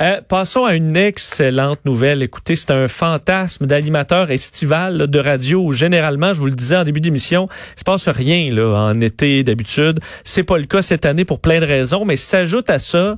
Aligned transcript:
Euh, 0.00 0.20
passons 0.26 0.64
à 0.64 0.74
une 0.74 0.96
excellente 0.96 1.84
nouvelle. 1.84 2.22
Écoutez, 2.22 2.56
c'est 2.56 2.70
un 2.70 2.88
fantasme 2.88 3.66
d'animateur 3.66 4.30
estival 4.30 5.06
de 5.06 5.18
radio 5.18 5.72
généralement, 5.72 6.32
je 6.34 6.40
vous 6.40 6.46
le 6.46 6.52
disais 6.52 6.76
en 6.76 6.84
début 6.84 7.00
d'émission, 7.00 7.48
il 7.76 7.80
se 7.80 7.84
passe 7.84 8.08
rien 8.08 8.52
là, 8.54 8.74
en 8.74 9.00
été 9.00 9.44
d'habitude. 9.44 10.00
C'est 10.24 10.42
pas 10.42 10.58
le 10.58 10.64
cas 10.64 10.82
cette 10.82 11.04
année 11.04 11.24
pour 11.24 11.40
plein 11.40 11.60
de 11.60 11.66
raisons, 11.66 12.04
mais 12.04 12.16
s'ajoute 12.16 12.70
à 12.70 12.78
ça 12.78 13.16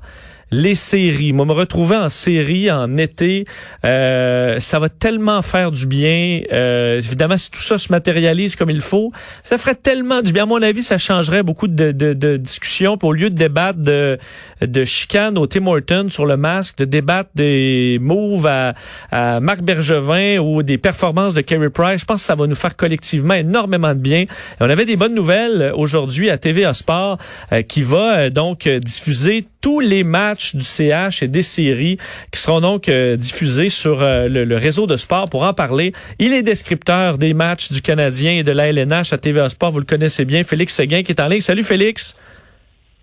les 0.54 0.76
séries. 0.76 1.32
Moi, 1.32 1.46
me 1.46 1.52
retrouver 1.52 1.96
en 1.96 2.08
série 2.08 2.70
en 2.70 2.96
été, 2.96 3.44
euh, 3.84 4.60
ça 4.60 4.78
va 4.78 4.88
tellement 4.88 5.42
faire 5.42 5.72
du 5.72 5.86
bien. 5.86 6.42
Euh, 6.52 6.98
évidemment, 6.98 7.36
si 7.36 7.50
tout 7.50 7.60
ça 7.60 7.76
se 7.76 7.90
matérialise 7.90 8.54
comme 8.54 8.70
il 8.70 8.80
faut, 8.80 9.10
ça 9.42 9.58
ferait 9.58 9.74
tellement 9.74 10.22
du 10.22 10.32
bien. 10.32 10.44
À 10.44 10.46
mon 10.46 10.62
avis, 10.62 10.82
ça 10.82 10.96
changerait 10.96 11.42
beaucoup 11.42 11.66
de, 11.66 11.90
de, 11.90 12.36
discussions. 12.36 12.96
au 13.02 13.12
lieu 13.12 13.30
de 13.30 13.34
débattre 13.34 13.80
de, 13.80 14.18
de 14.60 14.84
chicane 14.84 15.38
au 15.38 15.46
Tim 15.46 15.66
Horton 15.66 16.06
sur 16.10 16.24
le 16.24 16.36
masque, 16.36 16.78
de 16.78 16.84
débattre 16.84 17.30
des 17.34 17.98
moves 18.00 18.46
à, 18.46 18.74
à 19.10 19.40
Marc 19.40 19.62
Bergevin 19.62 20.38
ou 20.38 20.62
des 20.62 20.78
performances 20.78 21.34
de 21.34 21.40
Kerry 21.40 21.70
Price, 21.70 22.02
je 22.02 22.04
pense 22.04 22.20
que 22.20 22.26
ça 22.26 22.34
va 22.36 22.46
nous 22.46 22.54
faire 22.54 22.76
collectivement 22.76 23.34
énormément 23.34 23.94
de 23.94 24.00
bien. 24.00 24.24
on 24.60 24.70
avait 24.70 24.86
des 24.86 24.96
bonnes 24.96 25.14
nouvelles 25.14 25.72
aujourd'hui 25.74 26.30
à 26.30 26.38
TVA 26.38 26.74
Sport 26.74 27.18
euh, 27.52 27.62
qui 27.62 27.82
va 27.82 28.18
euh, 28.18 28.30
donc 28.30 28.68
diffuser 28.68 29.46
tous 29.60 29.80
les 29.80 30.04
matchs 30.04 30.43
du 30.52 30.64
CH 30.64 31.22
et 31.22 31.28
des 31.28 31.42
séries 31.42 31.98
qui 32.30 32.40
seront 32.40 32.60
donc 32.60 32.88
euh, 32.88 33.16
diffusés 33.16 33.68
sur 33.68 34.02
euh, 34.02 34.28
le, 34.28 34.56
réseau 34.56 34.86
de 34.86 34.96
sport. 34.96 35.28
Pour 35.30 35.42
en 35.42 35.54
parler, 35.54 35.92
il 36.18 36.32
est 36.32 36.42
descripteur 36.42 37.18
des 37.18 37.34
matchs 37.34 37.72
du 37.72 37.80
Canadien 37.80 38.32
et 38.32 38.42
de 38.42 38.52
la 38.52 38.68
LNH 38.68 39.12
à 39.12 39.18
TVA 39.18 39.48
Sport. 39.48 39.72
Vous 39.72 39.80
le 39.80 39.84
connaissez 39.84 40.24
bien, 40.24 40.42
Félix 40.42 40.74
Séguin 40.74 41.02
qui 41.02 41.12
est 41.12 41.20
en 41.20 41.28
ligne. 41.28 41.40
Salut 41.40 41.62
Félix. 41.62 42.16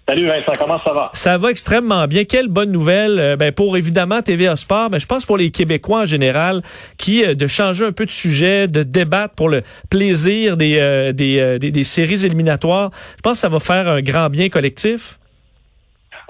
Salut 0.08 0.28
Vincent, 0.28 0.52
comment 0.58 0.80
ça 0.84 0.94
va? 0.94 1.10
Ça 1.14 1.38
va 1.38 1.52
extrêmement 1.52 2.06
bien. 2.08 2.26
Quelle 2.26 2.48
bonne 2.48 2.72
nouvelle 2.72 3.20
euh, 3.20 3.36
ben, 3.38 3.52
pour 3.52 3.78
évidemment 3.78 4.22
TVA 4.22 4.56
Sport, 4.56 4.90
mais 4.92 5.00
je 5.00 5.06
pense 5.06 5.26
pour 5.26 5.38
les 5.38 5.52
Québécois 5.52 6.02
en 6.02 6.06
général, 6.06 6.62
qui 6.98 7.26
de 7.26 7.48
changer 7.48 7.86
un 7.86 7.92
peu 7.92 8.06
de 8.06 8.12
sujet, 8.12 8.68
de 8.68 8.84
débattre 8.84 9.36
pour 9.36 9.48
le 9.48 9.62
plaisir 9.90 10.58
des, 10.58 11.12
des, 11.14 11.60
des 11.60 11.84
séries 11.84 12.26
éliminatoires. 12.26 12.92
Je 13.18 13.22
pense 13.22 13.34
que 13.34 13.40
ça 13.40 13.50
va 13.50 13.60
faire 13.60 13.88
un 13.88 14.02
grand 14.02 14.30
bien 14.30 14.50
collectif. 14.50 15.20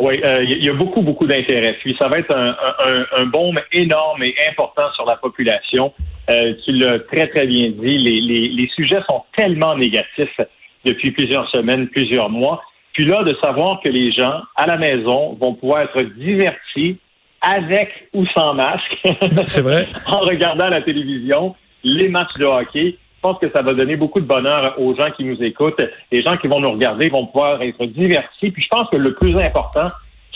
Oui, 0.01 0.15
il 0.17 0.25
euh, 0.25 0.43
y 0.43 0.69
a 0.69 0.73
beaucoup, 0.73 1.01
beaucoup 1.01 1.27
d'intérêt. 1.27 1.73
Puis 1.79 1.95
ça 1.99 2.07
va 2.07 2.17
être 2.17 2.35
un, 2.35 2.49
un, 2.49 3.05
un 3.21 3.25
baume 3.27 3.59
énorme 3.71 4.23
et 4.23 4.33
important 4.49 4.91
sur 4.95 5.05
la 5.05 5.15
population. 5.15 5.93
Euh, 6.31 6.55
tu 6.65 6.71
l'as 6.71 6.99
très, 6.99 7.27
très 7.27 7.45
bien 7.45 7.69
dit. 7.69 7.99
Les, 7.99 8.19
les, 8.19 8.47
les, 8.49 8.67
sujets 8.75 9.01
sont 9.07 9.23
tellement 9.37 9.77
négatifs 9.77 10.41
depuis 10.85 11.11
plusieurs 11.11 11.47
semaines, 11.51 11.87
plusieurs 11.87 12.31
mois. 12.31 12.63
Puis 12.93 13.05
là, 13.05 13.23
de 13.23 13.35
savoir 13.43 13.79
que 13.83 13.89
les 13.89 14.11
gens 14.11 14.41
à 14.55 14.65
la 14.65 14.77
maison 14.77 15.33
vont 15.39 15.53
pouvoir 15.53 15.81
être 15.83 16.01
divertis 16.17 16.97
avec 17.41 18.09
ou 18.13 18.25
sans 18.35 18.55
masque. 18.55 18.97
C'est 19.45 19.61
vrai. 19.61 19.87
en 20.07 20.19
regardant 20.19 20.67
la 20.67 20.81
télévision, 20.81 21.55
les 21.83 22.09
matchs 22.09 22.37
de 22.39 22.45
hockey. 22.45 22.95
Je 23.23 23.29
pense 23.29 23.37
que 23.37 23.51
ça 23.51 23.61
va 23.61 23.75
donner 23.75 23.97
beaucoup 23.97 24.19
de 24.19 24.25
bonheur 24.25 24.73
aux 24.79 24.95
gens 24.95 25.11
qui 25.11 25.23
nous 25.23 25.43
écoutent. 25.43 25.79
Les 26.11 26.23
gens 26.23 26.37
qui 26.37 26.47
vont 26.47 26.59
nous 26.59 26.71
regarder 26.71 27.07
vont 27.09 27.27
pouvoir 27.27 27.61
être 27.61 27.85
divertis. 27.85 28.49
Puis 28.49 28.63
je 28.63 28.67
pense 28.67 28.89
que 28.89 28.95
le 28.95 29.13
plus 29.13 29.37
important, 29.37 29.85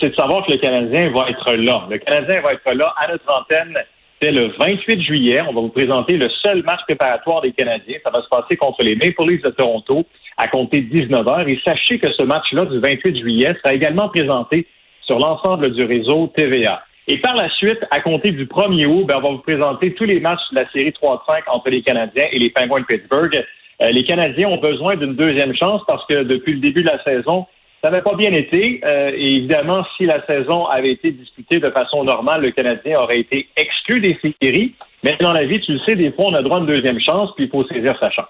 c'est 0.00 0.10
de 0.10 0.14
savoir 0.14 0.46
que 0.46 0.52
le 0.52 0.58
Canadien 0.58 1.10
va 1.10 1.28
être 1.28 1.52
là. 1.54 1.84
Le 1.90 1.98
Canadien 1.98 2.40
va 2.42 2.52
être 2.52 2.72
là 2.74 2.94
à 2.96 3.10
notre 3.10 3.24
antenne 3.28 3.76
dès 4.22 4.30
le 4.30 4.52
28 4.56 5.02
juillet. 5.02 5.40
On 5.48 5.52
va 5.52 5.62
vous 5.62 5.70
présenter 5.70 6.16
le 6.16 6.28
seul 6.44 6.62
match 6.62 6.78
préparatoire 6.86 7.40
des 7.40 7.50
Canadiens. 7.50 7.98
Ça 8.04 8.10
va 8.10 8.22
se 8.22 8.28
passer 8.28 8.56
contre 8.56 8.84
les 8.84 8.94
Maple 8.94 9.30
Leafs 9.30 9.42
de 9.42 9.50
Toronto 9.50 10.06
à 10.36 10.46
compter 10.46 10.80
19 10.80 11.26
heures. 11.26 11.48
Et 11.48 11.60
sachez 11.66 11.98
que 11.98 12.12
ce 12.12 12.22
match-là 12.22 12.66
du 12.66 12.78
28 12.78 13.18
juillet 13.18 13.56
sera 13.64 13.74
également 13.74 14.08
présenté 14.10 14.68
sur 15.02 15.18
l'ensemble 15.18 15.72
du 15.72 15.82
réseau 15.82 16.28
TVA. 16.36 16.84
Et 17.08 17.18
par 17.18 17.36
la 17.36 17.48
suite, 17.50 17.78
à 17.90 18.00
compter 18.00 18.32
du 18.32 18.46
1er 18.46 18.86
août, 18.86 19.06
ben, 19.06 19.18
on 19.18 19.20
va 19.20 19.28
vous 19.30 19.38
présenter 19.38 19.94
tous 19.94 20.04
les 20.04 20.18
matchs 20.18 20.40
de 20.50 20.60
la 20.60 20.68
série 20.70 20.90
3-5 20.90 21.42
entre 21.46 21.70
les 21.70 21.82
Canadiens 21.82 22.26
et 22.32 22.38
les 22.38 22.50
Penguins 22.50 22.80
de 22.80 22.86
Pittsburgh. 22.86 23.44
Euh, 23.82 23.90
les 23.90 24.02
Canadiens 24.04 24.48
ont 24.48 24.58
besoin 24.58 24.96
d'une 24.96 25.14
deuxième 25.14 25.54
chance 25.54 25.82
parce 25.86 26.04
que 26.06 26.24
depuis 26.24 26.54
le 26.54 26.60
début 26.60 26.82
de 26.82 26.88
la 26.88 27.02
saison, 27.04 27.46
ça 27.82 27.90
n'avait 27.90 28.02
pas 28.02 28.14
bien 28.16 28.32
été. 28.32 28.80
Euh, 28.84 29.12
et 29.14 29.34
évidemment, 29.34 29.84
si 29.96 30.06
la 30.06 30.24
saison 30.26 30.66
avait 30.66 30.92
été 30.92 31.12
disputée 31.12 31.60
de 31.60 31.70
façon 31.70 32.04
normale, 32.04 32.42
le 32.42 32.50
Canadien 32.50 33.00
aurait 33.00 33.20
été 33.20 33.48
exclu 33.56 34.00
des 34.00 34.18
séries. 34.42 34.74
Mais 35.04 35.16
dans 35.20 35.32
la 35.32 35.44
vie, 35.44 35.60
tu 35.60 35.72
le 35.72 35.78
sais, 35.86 35.94
des 35.94 36.10
fois, 36.10 36.24
on 36.30 36.34
a 36.34 36.42
droit 36.42 36.56
à 36.56 36.60
une 36.60 36.66
deuxième 36.66 36.98
chance, 36.98 37.30
puis 37.36 37.44
il 37.44 37.50
faut 37.50 37.64
saisir 37.68 37.96
sa 38.00 38.10
chance. 38.10 38.26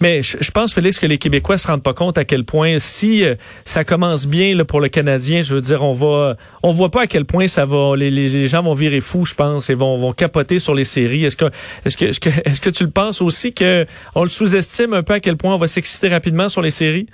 Mais 0.00 0.22
je, 0.22 0.50
pense, 0.50 0.74
Félix, 0.74 0.98
que 0.98 1.06
les 1.06 1.18
Québécois 1.18 1.56
se 1.56 1.68
rendent 1.68 1.82
pas 1.82 1.92
compte 1.92 2.18
à 2.18 2.24
quel 2.24 2.44
point, 2.44 2.78
si 2.78 3.24
euh, 3.24 3.34
ça 3.64 3.84
commence 3.84 4.26
bien 4.26 4.56
là, 4.56 4.64
pour 4.64 4.80
le 4.80 4.88
Canadien, 4.88 5.42
je 5.42 5.54
veux 5.54 5.60
dire, 5.60 5.84
on 5.84 5.92
va, 5.92 6.36
on 6.64 6.72
voit 6.72 6.90
pas 6.90 7.02
à 7.02 7.06
quel 7.06 7.26
point 7.26 7.46
ça 7.46 7.64
va, 7.64 7.94
les, 7.96 8.10
les, 8.10 8.48
gens 8.48 8.62
vont 8.62 8.72
virer 8.72 9.00
fous, 9.00 9.24
je 9.24 9.34
pense, 9.34 9.70
et 9.70 9.74
vont, 9.74 9.96
vont 9.98 10.12
capoter 10.12 10.58
sur 10.58 10.74
les 10.74 10.84
séries. 10.84 11.24
Est-ce 11.24 11.36
que, 11.36 11.44
est-ce 11.84 11.96
que, 11.96 12.06
est-ce 12.06 12.20
que, 12.20 12.30
est-ce 12.44 12.60
que 12.60 12.70
tu 12.70 12.84
le 12.84 12.90
penses 12.90 13.22
aussi 13.22 13.54
que 13.54 13.86
on 14.14 14.22
le 14.22 14.28
sous-estime 14.28 14.94
un 14.94 15.02
peu 15.02 15.12
à 15.12 15.20
quel 15.20 15.36
point 15.36 15.54
on 15.54 15.58
va 15.58 15.68
s'exciter 15.68 16.08
rapidement 16.08 16.48
sur 16.48 16.62
les 16.62 16.70
séries? 16.70 17.06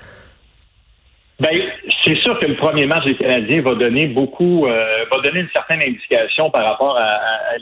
Ben, 1.41 1.61
c'est 2.05 2.17
sûr 2.19 2.39
que 2.39 2.47
le 2.47 2.57
premier 2.57 2.87
match 2.87 3.05
des 3.05 3.15
Canadiens 3.15 3.63
va 3.63 3.75
donner 3.75 4.07
beaucoup, 4.07 4.67
euh, 4.67 5.05
va 5.13 5.21
donner 5.23 5.41
une 5.41 5.49
certaine 5.53 5.81
indication 5.81 6.51
par 6.51 6.65
rapport 6.65 6.97
à, 6.97 7.19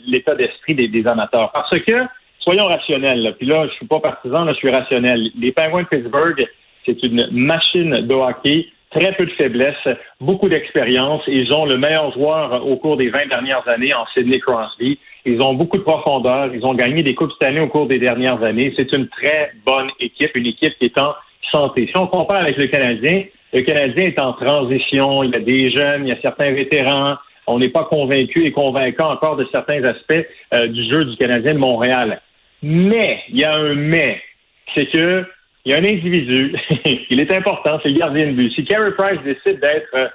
l'état 0.06 0.34
d'esprit 0.34 0.74
des, 0.74 1.06
amateurs. 1.06 1.50
Parce 1.52 1.78
que, 1.78 2.04
soyons 2.40 2.66
rationnels, 2.66 3.34
puis 3.38 3.46
là, 3.46 3.66
je 3.68 3.72
suis 3.74 3.86
pas 3.86 4.00
partisan, 4.00 4.44
là, 4.44 4.52
je 4.52 4.58
suis 4.58 4.70
rationnel. 4.70 5.30
Les 5.38 5.52
Penguins 5.52 5.82
de 5.82 5.88
Pittsburgh, 5.88 6.46
c'est 6.84 7.02
une 7.04 7.28
machine 7.30 8.06
de 8.06 8.14
hockey, 8.14 8.66
très 8.90 9.12
peu 9.12 9.24
de 9.24 9.32
faiblesse, 9.32 9.88
beaucoup 10.20 10.48
d'expérience. 10.48 11.22
Ils 11.26 11.52
ont 11.52 11.64
le 11.64 11.78
meilleur 11.78 12.12
joueur 12.12 12.66
au 12.66 12.76
cours 12.76 12.96
des 12.96 13.08
20 13.08 13.28
dernières 13.28 13.66
années 13.68 13.94
en 13.94 14.04
Sidney 14.14 14.40
Crosby. 14.40 14.98
Ils 15.24 15.40
ont 15.42 15.54
beaucoup 15.54 15.78
de 15.78 15.82
profondeur. 15.82 16.52
Ils 16.54 16.64
ont 16.64 16.74
gagné 16.74 17.02
des 17.02 17.14
coupes 17.14 17.32
cette 17.38 17.48
année 17.48 17.60
au 17.60 17.68
cours 17.68 17.86
des 17.86 17.98
dernières 17.98 18.42
années. 18.42 18.74
C'est 18.76 18.92
une 18.92 19.08
très 19.08 19.52
bonne 19.64 19.90
équipe, 20.00 20.30
une 20.34 20.46
équipe 20.46 20.76
qui 20.78 20.86
est 20.86 20.98
en 20.98 21.14
santé. 21.52 21.86
Si 21.86 21.96
on 21.96 22.06
compare 22.06 22.42
avec 22.42 22.56
le 22.56 22.66
Canadien, 22.66 23.24
le 23.52 23.62
Canadien 23.62 24.06
est 24.06 24.20
en 24.20 24.32
transition. 24.34 25.22
Il 25.22 25.30
y 25.30 25.36
a 25.36 25.40
des 25.40 25.70
jeunes, 25.70 26.06
il 26.06 26.08
y 26.08 26.12
a 26.12 26.20
certains 26.20 26.52
vétérans. 26.52 27.16
On 27.46 27.58
n'est 27.58 27.68
pas 27.70 27.84
convaincu 27.84 28.44
et 28.44 28.52
convaincant 28.52 29.10
encore 29.10 29.36
de 29.36 29.46
certains 29.52 29.82
aspects 29.84 30.26
euh, 30.54 30.68
du 30.68 30.90
jeu 30.90 31.04
du 31.04 31.16
Canadien 31.16 31.54
de 31.54 31.58
Montréal. 31.58 32.20
Mais, 32.62 33.22
il 33.30 33.40
y 33.40 33.44
a 33.44 33.54
un 33.54 33.74
mais. 33.74 34.20
C'est 34.74 34.86
que 34.86 35.24
il 35.64 35.72
y 35.72 35.74
a 35.74 35.78
un 35.78 35.84
individu, 35.84 36.54
il 37.10 37.20
est 37.20 37.32
important, 37.34 37.78
c'est 37.82 37.90
le 37.90 37.98
gardien 37.98 38.28
de 38.28 38.32
but. 38.32 38.50
Si 38.52 38.64
Carey 38.64 38.92
Price 38.92 39.20
décide 39.22 39.60
d'être 39.60 39.94
euh, 39.94 40.08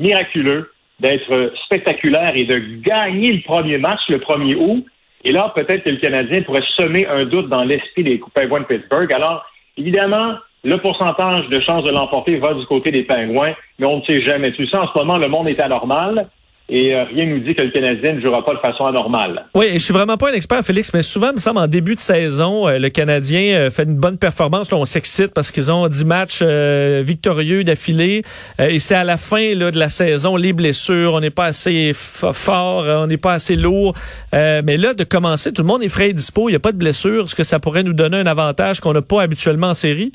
miraculeux, 0.00 0.72
d'être 0.98 1.52
spectaculaire 1.66 2.32
et 2.34 2.44
de 2.44 2.58
gagner 2.80 3.32
le 3.32 3.42
premier 3.42 3.78
match 3.78 4.00
le 4.08 4.18
1er 4.18 4.56
août, 4.56 4.84
et 5.24 5.32
là, 5.32 5.52
peut-être 5.54 5.84
que 5.84 5.90
le 5.90 5.98
Canadien 5.98 6.42
pourrait 6.42 6.64
semer 6.76 7.06
un 7.06 7.26
doute 7.26 7.48
dans 7.48 7.64
l'esprit 7.64 8.04
des 8.04 8.20
Penguins 8.34 8.60
de 8.60 8.64
Pittsburgh. 8.64 9.12
Alors, 9.12 9.44
évidemment, 9.76 10.36
le 10.68 10.76
pourcentage 10.78 11.48
de 11.48 11.58
chances 11.58 11.84
de 11.84 11.90
l'emporter 11.90 12.36
va 12.36 12.52
du 12.52 12.64
côté 12.66 12.90
des 12.90 13.02
Pingouins, 13.02 13.54
mais 13.78 13.86
on 13.86 13.98
ne 13.98 14.02
sait 14.02 14.22
jamais. 14.22 14.52
Tu 14.52 14.66
sais, 14.66 14.76
en 14.76 14.86
ce 14.86 14.98
moment, 14.98 15.16
le 15.16 15.28
monde 15.28 15.48
est 15.48 15.60
anormal. 15.60 16.28
Et 16.70 16.94
euh, 16.94 17.04
rien 17.04 17.24
ne 17.24 17.36
nous 17.36 17.44
dit 17.46 17.54
que 17.54 17.62
le 17.62 17.70
Canadien 17.70 18.12
ne 18.12 18.20
jouera 18.20 18.44
pas 18.44 18.52
de 18.52 18.58
façon 18.58 18.84
anormale. 18.84 19.46
Oui, 19.54 19.70
je 19.72 19.78
suis 19.78 19.94
vraiment 19.94 20.18
pas 20.18 20.28
un 20.28 20.34
expert, 20.34 20.62
Félix, 20.62 20.92
mais 20.92 21.00
souvent, 21.00 21.28
il 21.30 21.36
me 21.36 21.40
semble, 21.40 21.60
en 21.60 21.66
début 21.66 21.94
de 21.94 22.00
saison, 22.00 22.68
euh, 22.68 22.78
le 22.78 22.90
Canadien 22.90 23.56
euh, 23.56 23.70
fait 23.70 23.84
une 23.84 23.96
bonne 23.96 24.18
performance. 24.18 24.70
Là, 24.70 24.76
on 24.76 24.84
s'excite 24.84 25.32
parce 25.32 25.50
qu'ils 25.50 25.72
ont 25.72 25.88
10 25.88 26.04
matchs 26.04 26.42
victorieux 26.42 27.64
d'affilée. 27.64 28.20
et 28.58 28.78
c'est 28.80 28.94
à 28.94 29.04
la 29.04 29.16
fin 29.16 29.54
de 29.54 29.78
la 29.78 29.88
saison, 29.88 30.36
les 30.36 30.52
blessures, 30.52 31.14
on 31.14 31.20
n'est 31.20 31.30
pas 31.30 31.46
assez 31.46 31.92
fort, 31.94 32.84
on 32.86 33.06
n'est 33.06 33.16
pas 33.16 33.32
assez 33.32 33.56
lourd. 33.56 33.94
mais 34.32 34.76
là, 34.76 34.92
de 34.92 35.04
commencer, 35.04 35.52
tout 35.52 35.62
le 35.62 35.68
monde 35.68 35.82
est 35.82 35.88
frais 35.88 36.10
et 36.10 36.12
dispo, 36.12 36.50
il 36.50 36.52
n'y 36.52 36.56
a 36.56 36.60
pas 36.60 36.72
de 36.72 36.78
blessure. 36.78 37.24
Est-ce 37.24 37.34
que 37.34 37.44
ça 37.44 37.58
pourrait 37.58 37.82
nous 37.82 37.94
donner 37.94 38.18
un 38.18 38.26
avantage 38.26 38.80
qu'on 38.80 38.92
n'a 38.92 39.02
pas 39.02 39.22
habituellement 39.22 39.68
en 39.68 39.74
série? 39.74 40.12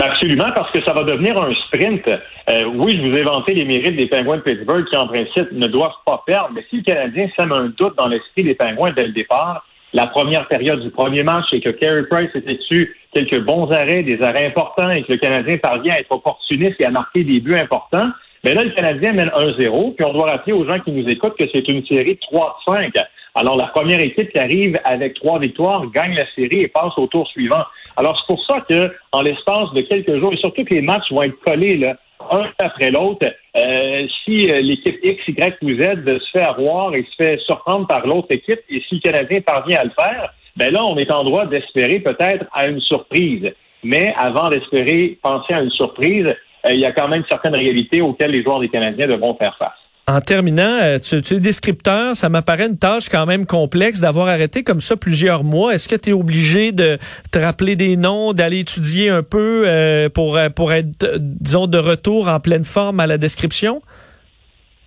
Ben, 0.00 0.06
absolument, 0.06 0.50
parce 0.54 0.70
que 0.70 0.82
ça 0.82 0.94
va 0.94 1.04
devenir 1.04 1.38
un 1.38 1.52
sprint. 1.66 2.08
Euh, 2.08 2.64
oui, 2.74 2.96
je 2.96 3.06
vous 3.06 3.18
ai 3.18 3.22
vanté 3.22 3.52
les 3.52 3.66
mérites 3.66 3.96
des 3.96 4.06
Pingouins 4.06 4.38
de 4.38 4.42
Pittsburgh 4.42 4.86
qui, 4.86 4.96
en 4.96 5.06
principe, 5.06 5.52
ne 5.52 5.66
doivent 5.66 5.92
pas 6.06 6.22
perdre. 6.26 6.52
Mais 6.54 6.64
si 6.70 6.78
le 6.78 6.82
Canadien 6.84 7.28
sème 7.38 7.52
un 7.52 7.66
doute 7.76 7.98
dans 7.98 8.06
l'esprit 8.06 8.42
des 8.42 8.54
Pingouins 8.54 8.92
dès 8.92 9.08
le 9.08 9.12
départ, 9.12 9.62
la 9.92 10.06
première 10.06 10.48
période 10.48 10.80
du 10.80 10.88
premier 10.88 11.22
match 11.22 11.52
et 11.52 11.60
que 11.60 11.68
Carey 11.68 12.04
Price 12.10 12.30
effectue 12.34 12.96
quelques 13.12 13.40
bons 13.40 13.70
arrêts, 13.72 14.02
des 14.02 14.22
arrêts 14.22 14.46
importants 14.46 14.88
et 14.88 15.02
que 15.02 15.12
le 15.12 15.18
Canadien 15.18 15.58
parvient 15.58 15.92
à 15.92 15.98
être 15.98 16.12
opportuniste 16.12 16.76
et 16.80 16.86
à 16.86 16.90
marquer 16.90 17.22
des 17.22 17.40
buts 17.40 17.58
importants, 17.58 18.08
mais 18.42 18.54
là, 18.54 18.64
le 18.64 18.70
Canadien 18.70 19.12
mène 19.12 19.28
1-0. 19.28 19.96
Puis 19.96 20.04
on 20.06 20.14
doit 20.14 20.30
rappeler 20.30 20.54
aux 20.54 20.64
gens 20.64 20.80
qui 20.80 20.92
nous 20.92 21.06
écoutent 21.10 21.36
que 21.38 21.44
c'est 21.52 21.68
une 21.68 21.84
série 21.84 22.18
3-5. 22.32 22.90
Alors, 23.34 23.56
la 23.56 23.66
première 23.66 24.00
équipe 24.00 24.30
qui 24.32 24.38
arrive 24.40 24.78
avec 24.84 25.14
trois 25.14 25.38
victoires 25.38 25.86
gagne 25.90 26.14
la 26.14 26.26
série 26.34 26.62
et 26.62 26.68
passe 26.68 26.92
au 26.96 27.06
tour 27.06 27.28
suivant. 27.28 27.64
Alors, 27.96 28.18
c'est 28.18 28.34
pour 28.34 28.44
ça 28.44 28.60
que, 28.68 28.92
en 29.12 29.22
l'espace 29.22 29.72
de 29.72 29.82
quelques 29.82 30.18
jours, 30.18 30.32
et 30.32 30.36
surtout 30.36 30.64
que 30.64 30.74
les 30.74 30.80
matchs 30.80 31.10
vont 31.10 31.22
être 31.22 31.38
collés 31.44 31.76
là, 31.76 31.96
un 32.30 32.50
après 32.58 32.90
l'autre, 32.90 33.26
euh, 33.56 34.06
si 34.24 34.50
euh, 34.50 34.60
l'équipe 34.60 34.98
X, 35.02 35.28
Y 35.28 35.56
ou 35.62 35.80
Z 35.80 36.04
se 36.04 36.30
fait 36.32 36.42
avoir 36.42 36.94
et 36.94 37.04
se 37.04 37.24
fait 37.24 37.38
surprendre 37.40 37.86
par 37.86 38.06
l'autre 38.06 38.28
équipe, 38.30 38.60
et 38.68 38.82
si 38.88 38.96
le 38.96 39.00
Canadien 39.00 39.40
parvient 39.40 39.80
à 39.80 39.84
le 39.84 39.90
faire, 39.90 40.32
ben 40.56 40.72
là, 40.72 40.84
on 40.84 40.96
est 40.98 41.12
en 41.12 41.24
droit 41.24 41.46
d'espérer 41.46 42.00
peut-être 42.00 42.44
à 42.52 42.66
une 42.66 42.80
surprise. 42.80 43.52
Mais 43.82 44.12
avant 44.18 44.50
d'espérer 44.50 45.18
penser 45.22 45.54
à 45.54 45.62
une 45.62 45.70
surprise, 45.70 46.26
euh, 46.26 46.70
il 46.72 46.80
y 46.80 46.84
a 46.84 46.92
quand 46.92 47.08
même 47.08 47.24
certaines 47.28 47.54
réalités 47.54 48.00
auxquelles 48.00 48.32
les 48.32 48.42
joueurs 48.42 48.60
des 48.60 48.68
Canadiens 48.68 49.06
devront 49.06 49.34
faire 49.34 49.56
face. 49.56 49.72
En 50.10 50.20
terminant, 50.20 50.80
euh, 50.82 50.98
tu, 50.98 51.14
es 51.18 51.38
descripteur, 51.38 52.16
ça 52.16 52.28
m'apparaît 52.28 52.66
une 52.66 52.78
tâche 52.78 53.08
quand 53.08 53.26
même 53.26 53.46
complexe 53.46 54.00
d'avoir 54.00 54.26
arrêté 54.26 54.64
comme 54.64 54.80
ça 54.80 54.96
plusieurs 54.96 55.44
mois. 55.44 55.72
Est-ce 55.72 55.86
que 55.86 55.94
tu 55.94 56.10
es 56.10 56.12
obligé 56.12 56.72
de 56.72 56.98
te 57.30 57.38
rappeler 57.38 57.76
des 57.76 57.96
noms, 57.96 58.32
d'aller 58.32 58.58
étudier 58.58 59.08
un 59.08 59.22
peu 59.22 59.62
euh, 59.66 60.08
pour, 60.08 60.36
euh, 60.36 60.48
pour 60.48 60.72
être, 60.72 61.16
disons, 61.16 61.68
de 61.68 61.78
retour 61.78 62.28
en 62.28 62.40
pleine 62.40 62.64
forme 62.64 62.98
à 62.98 63.06
la 63.06 63.18
description? 63.18 63.82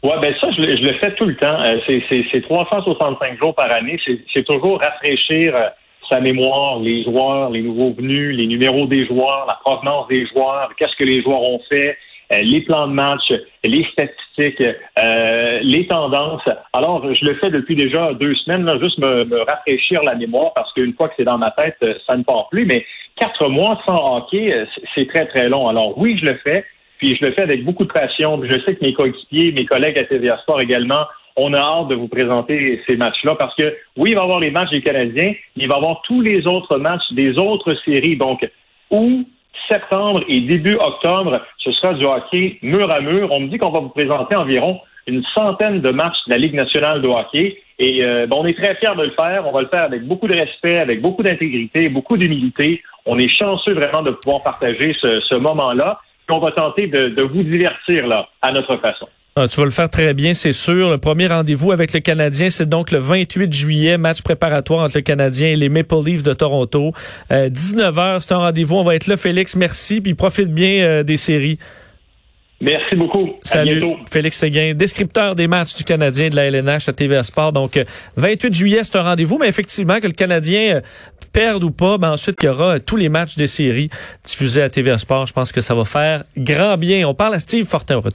Oui, 0.03 0.11
ben 0.21 0.35
ça, 0.41 0.49
je, 0.57 0.61
le 0.61 0.93
fais 0.99 1.15
tout 1.15 1.25
le 1.25 1.37
temps. 1.37 1.57
c'est 1.87 2.41
365 2.41 3.41
jours 3.41 3.55
par 3.55 3.71
année. 3.73 3.97
C'est 4.33 4.43
toujours 4.43 4.81
rafraîchir 4.81 5.53
sa 6.11 6.19
mémoire, 6.19 6.79
les 6.79 7.01
joueurs, 7.05 7.49
les 7.49 7.61
nouveaux 7.61 7.93
venus, 7.93 8.35
les 8.35 8.45
numéros 8.45 8.87
des 8.87 9.05
joueurs, 9.05 9.45
la 9.47 9.57
provenance 9.63 10.09
des 10.09 10.27
joueurs, 10.27 10.69
qu'est-ce 10.77 10.97
que 10.97 11.05
les 11.05 11.21
joueurs 11.21 11.41
ont 11.41 11.61
fait, 11.69 11.97
les 12.31 12.61
plans 12.61 12.87
de 12.87 12.93
match, 12.93 13.31
les 13.63 13.85
statistiques, 13.91 14.63
euh, 14.63 15.59
les 15.61 15.87
tendances. 15.87 16.47
Alors, 16.73 17.13
je 17.13 17.25
le 17.25 17.35
fais 17.35 17.49
depuis 17.49 17.75
déjà 17.75 18.13
deux 18.13 18.35
semaines, 18.35 18.65
là, 18.65 18.79
juste 18.81 18.97
me, 18.99 19.43
rafraîchir 19.49 20.03
la 20.03 20.15
mémoire 20.15 20.53
parce 20.53 20.71
qu'une 20.73 20.93
fois 20.93 21.09
que 21.09 21.15
c'est 21.17 21.23
dans 21.23 21.37
ma 21.37 21.51
tête, 21.51 21.77
euh, 21.83 21.93
ça 22.07 22.17
ne 22.17 22.23
part 22.23 22.49
plus. 22.49 22.65
Mais 22.65 22.85
quatre 23.15 23.47
mois 23.49 23.81
sans 23.87 24.17
hockey, 24.17 24.65
c'est 24.95 25.07
très, 25.07 25.25
très 25.25 25.49
long. 25.49 25.67
Alors 25.67 25.97
oui, 25.97 26.17
je 26.17 26.25
le 26.25 26.37
fais. 26.43 26.65
Puis 26.97 27.17
je 27.19 27.25
le 27.25 27.33
fais 27.33 27.41
avec 27.41 27.65
beaucoup 27.65 27.83
de 27.83 27.91
passion. 27.91 28.41
Je 28.43 28.59
sais 28.65 28.75
que 28.75 28.85
mes 28.85 28.93
coéquipiers, 28.93 29.51
mes 29.51 29.65
collègues 29.65 29.99
à 29.99 30.05
TVA 30.05 30.37
Sport 30.37 30.61
également, 30.61 31.05
on 31.35 31.53
a 31.53 31.59
hâte 31.59 31.87
de 31.89 31.95
vous 31.95 32.07
présenter 32.07 32.81
ces 32.87 32.95
matchs-là 32.95 33.35
parce 33.35 33.55
que 33.55 33.75
oui, 33.97 34.11
il 34.11 34.15
va 34.15 34.21
y 34.21 34.23
avoir 34.23 34.39
les 34.39 34.51
matchs 34.51 34.69
des 34.69 34.81
Canadiens, 34.81 35.33
il 35.55 35.67
va 35.67 35.75
y 35.75 35.77
avoir 35.77 36.01
tous 36.03 36.21
les 36.21 36.45
autres 36.47 36.77
matchs 36.77 37.11
des 37.11 37.37
autres 37.37 37.75
séries. 37.83 38.17
Donc, 38.17 38.47
où 38.91 39.23
septembre 39.67 40.23
et 40.27 40.41
début 40.41 40.75
octobre, 40.75 41.41
ce 41.57 41.71
sera 41.71 41.93
du 41.93 42.05
hockey 42.05 42.57
mur 42.61 42.91
à 42.91 43.01
mur. 43.01 43.29
On 43.31 43.41
me 43.41 43.47
dit 43.47 43.57
qu'on 43.57 43.71
va 43.71 43.79
vous 43.79 43.89
présenter 43.89 44.35
environ 44.35 44.79
une 45.07 45.23
centaine 45.35 45.81
de 45.81 45.89
matchs 45.89 46.17
de 46.27 46.31
la 46.31 46.37
Ligue 46.37 46.53
nationale 46.53 47.01
de 47.01 47.07
hockey. 47.07 47.57
Et 47.79 48.03
euh, 48.03 48.27
on 48.31 48.45
est 48.45 48.53
très 48.53 48.75
fiers 48.75 48.95
de 48.95 49.03
le 49.03 49.11
faire. 49.11 49.45
On 49.47 49.51
va 49.51 49.61
le 49.61 49.67
faire 49.67 49.83
avec 49.83 50.05
beaucoup 50.05 50.27
de 50.27 50.35
respect, 50.35 50.79
avec 50.79 51.01
beaucoup 51.01 51.23
d'intégrité, 51.23 51.89
beaucoup 51.89 52.17
d'humilité. 52.17 52.81
On 53.05 53.17
est 53.17 53.27
chanceux 53.27 53.73
vraiment 53.73 54.01
de 54.01 54.11
pouvoir 54.11 54.43
partager 54.43 54.95
ce, 55.01 55.35
moment-là. 55.35 55.99
on 56.29 56.39
va 56.39 56.51
tenter 56.51 56.87
de, 56.87 57.09
de 57.09 57.21
vous 57.21 57.43
divertir 57.43 58.07
là, 58.07 58.27
à 58.41 58.51
notre 58.51 58.77
façon. 58.77 59.07
Ah, 59.35 59.47
tu 59.47 59.59
vas 59.59 59.65
le 59.65 59.71
faire 59.71 59.89
très 59.89 60.13
bien, 60.13 60.35
c'est 60.35 60.51
sûr. 60.51 60.91
Le 60.91 60.99
premier 60.99 61.25
rendez-vous 61.25 61.71
avec 61.71 61.91
le 61.91 62.01
Canadien, 62.01 62.51
c'est 62.51 62.69
donc 62.69 62.91
le 62.91 62.99
28 62.99 63.51
juillet, 63.51 63.97
match 63.97 64.21
préparatoire 64.21 64.81
entre 64.85 64.97
le 64.97 65.01
Canadien 65.01 65.47
et 65.47 65.55
les 65.55 65.69
Maple 65.69 65.95
Leafs 66.05 66.21
de 66.21 66.33
Toronto. 66.33 66.91
19h, 67.31 67.99
euh, 67.99 68.19
c'est 68.19 68.31
un 68.31 68.37
rendez-vous. 68.37 68.75
On 68.75 68.83
va 68.83 68.93
être 68.93 69.07
là, 69.07 69.17
Félix. 69.17 69.55
Merci, 69.55 70.01
puis 70.01 70.13
profite 70.13 70.53
bien 70.53 70.83
euh, 70.83 71.03
des 71.03 71.17
séries. 71.17 71.57
Merci 72.61 72.95
beaucoup. 72.95 73.31
Salut, 73.41 73.83
Félix 74.09 74.37
Séguin, 74.37 74.73
descripteur 74.75 75.33
des 75.33 75.47
matchs 75.47 75.73
du 75.73 75.83
Canadien 75.83 76.29
de 76.29 76.35
la 76.35 76.45
LNH 76.45 76.87
à 76.87 76.93
TVA 76.93 77.23
Sport. 77.23 77.53
Donc, 77.53 77.83
28 78.15 78.47
euh, 78.47 78.53
juillet, 78.53 78.83
c'est 78.83 78.97
un 78.97 79.01
rendez-vous, 79.01 79.39
mais 79.39 79.47
effectivement, 79.47 79.99
que 79.99 80.07
le 80.07 80.13
Canadien 80.13 80.81
perde 81.33 81.63
ou 81.63 81.71
pas, 81.71 81.97
ben 81.97 82.11
ensuite, 82.11 82.37
il 82.41 82.45
y 82.45 82.49
aura 82.49 82.79
tous 82.79 82.95
les 82.95 83.09
matchs 83.09 83.35
des 83.35 83.47
séries 83.47 83.89
diffusés 84.23 84.61
à 84.61 84.69
TVA 84.69 84.99
Sport. 84.99 85.25
Je 85.25 85.33
pense 85.33 85.51
que 85.51 85.59
ça 85.59 85.73
va 85.73 85.83
faire 85.83 86.23
grand 86.37 86.77
bien. 86.77 87.07
On 87.07 87.15
parle 87.15 87.33
à 87.33 87.39
Steve 87.39 87.65
Fortin 87.65 87.97
au 87.97 88.01
retour. 88.01 88.11